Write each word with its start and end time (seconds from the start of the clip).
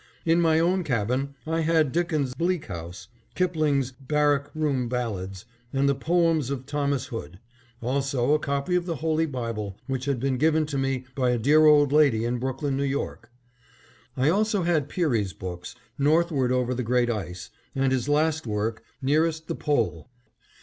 In 0.25 0.41
my 0.41 0.59
own 0.59 0.83
cabin 0.83 1.35
I 1.45 1.59
had 1.59 1.91
Dickens' 1.91 2.33
"Bleak 2.33 2.65
House," 2.65 3.07
Kipling's 3.35 3.91
"Barrack 3.91 4.49
Room 4.55 4.89
Ballads," 4.89 5.45
and 5.71 5.87
the 5.87 5.93
poems 5.93 6.49
of 6.49 6.65
Thomas 6.65 7.05
Hood; 7.13 7.37
also 7.83 8.33
a 8.33 8.39
copy 8.39 8.73
of 8.73 8.87
the 8.87 8.95
Holy 8.95 9.27
Bible, 9.27 9.77
which 9.85 10.05
had 10.05 10.19
been 10.19 10.37
given 10.39 10.65
to 10.65 10.79
me 10.79 11.05
by 11.13 11.29
a 11.29 11.37
dear 11.37 11.67
old 11.67 11.91
lady 11.93 12.25
in 12.25 12.39
Brooklyn, 12.39 12.79
N. 12.81 12.97
Y. 12.97 13.13
I 14.17 14.27
also 14.29 14.63
had 14.63 14.89
Peary's 14.89 15.33
books, 15.33 15.75
"Northward 15.99 16.51
Over 16.51 16.73
the 16.73 16.81
Great 16.81 17.11
Ice," 17.11 17.51
and 17.75 17.91
his 17.91 18.09
last 18.09 18.47
work 18.47 18.81
"Nearest 19.03 19.45
the 19.47 19.55
Pole." 19.55 20.09